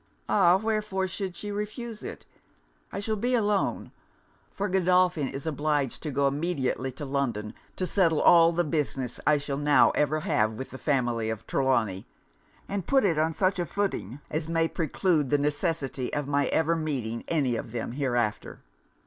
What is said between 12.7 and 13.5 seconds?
put it on